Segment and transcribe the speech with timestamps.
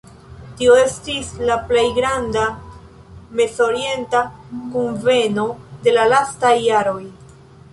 [0.59, 2.45] Tio estis la plej granda
[3.41, 4.23] Mezorienta
[4.77, 5.45] Kunveno
[5.85, 7.01] de la lastaj jaroj.